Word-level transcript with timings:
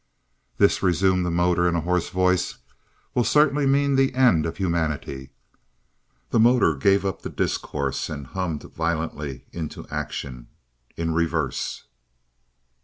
"This," 0.57 0.81
resumed 0.81 1.27
the 1.27 1.29
motor 1.29 1.69
in 1.69 1.75
a 1.75 1.81
hoarse 1.81 2.09
voice, 2.09 2.57
"will 3.13 3.23
certainly 3.23 3.67
mean 3.67 3.95
the 3.95 4.15
end 4.15 4.47
of 4.47 4.57
humanity." 4.57 5.29
The 6.31 6.39
motor 6.39 6.73
gave 6.75 7.05
up 7.05 7.21
the 7.21 7.29
discourse 7.29 8.09
and 8.09 8.25
hummed 8.25 8.63
violently 8.63 9.45
into 9.51 9.87
action 9.89 10.47
in 10.97 11.13
reverse! 11.13 11.83